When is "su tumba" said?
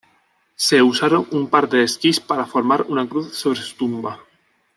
3.61-4.19